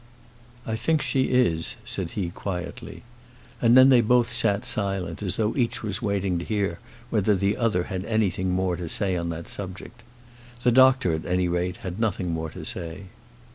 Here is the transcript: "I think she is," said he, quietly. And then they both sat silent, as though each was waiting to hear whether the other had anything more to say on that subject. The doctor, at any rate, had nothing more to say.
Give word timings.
"I 0.65 0.75
think 0.77 1.03
she 1.03 1.25
is," 1.25 1.75
said 1.85 2.13
he, 2.17 2.29
quietly. 2.31 3.03
And 3.61 3.77
then 3.77 3.89
they 3.89 4.01
both 4.01 4.33
sat 4.33 4.65
silent, 4.65 5.21
as 5.21 5.35
though 5.35 5.55
each 5.55 5.83
was 5.83 6.01
waiting 6.01 6.39
to 6.39 6.43
hear 6.43 6.79
whether 7.11 7.35
the 7.35 7.55
other 7.55 7.83
had 7.83 8.03
anything 8.05 8.49
more 8.49 8.75
to 8.77 8.89
say 8.89 9.15
on 9.15 9.29
that 9.29 9.47
subject. 9.47 10.01
The 10.63 10.71
doctor, 10.71 11.13
at 11.13 11.27
any 11.27 11.47
rate, 11.47 11.77
had 11.83 11.99
nothing 11.99 12.31
more 12.31 12.49
to 12.49 12.65
say. 12.65 13.09